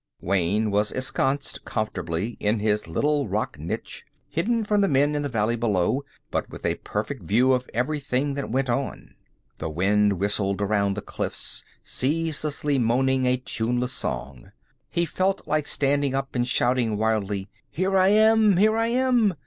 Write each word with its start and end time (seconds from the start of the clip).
Wayne 0.19 0.71
was 0.71 0.91
ensconced 0.91 1.63
comfortably 1.63 2.29
in 2.39 2.57
his 2.57 2.87
little 2.87 3.27
rock 3.27 3.59
niche, 3.59 4.03
hidden 4.27 4.63
from 4.63 4.81
the 4.81 4.87
men 4.87 5.13
in 5.13 5.21
the 5.21 5.29
valley 5.29 5.55
below, 5.55 6.01
but 6.31 6.49
with 6.49 6.65
a 6.65 6.73
perfect 6.77 7.21
view 7.21 7.53
of 7.53 7.69
everything 7.71 8.33
that 8.33 8.49
went 8.49 8.67
on. 8.67 9.13
The 9.59 9.69
wind 9.69 10.13
whistled 10.13 10.59
around 10.59 10.95
the 10.95 11.03
cliffs, 11.03 11.63
ceaselessly 11.83 12.79
moaning 12.79 13.27
a 13.27 13.37
tuneless 13.37 13.93
song. 13.93 14.51
He 14.89 15.05
felt 15.05 15.45
like 15.47 15.67
standing 15.67 16.15
up 16.15 16.33
and 16.33 16.47
shouting 16.47 16.97
wildly, 16.97 17.47
"Here 17.69 17.95
I 17.95 18.07
am! 18.07 18.57
Here 18.57 18.75
I 18.77 18.87
am!" 18.87 19.35